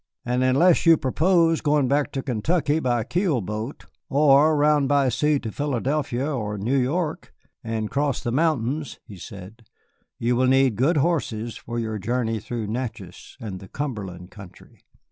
[0.25, 5.37] "And unless you purpose going back to Kentucky by keel boat, or round by sea
[5.37, 7.31] to Philadelphia or New York,
[7.63, 9.63] and cross the mountains," he said,
[10.17, 14.79] "you will need good horses for your journey through Natchez and the Cumberland country.